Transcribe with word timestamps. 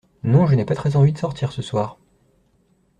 Non, 0.23 0.47
je 0.47 0.55
n'ai 0.55 0.65
pas 0.65 0.73
très 0.73 0.95
envie 0.95 1.13
de 1.13 1.17
sortir 1.19 1.51
ce 1.51 1.61
soir. 1.61 1.99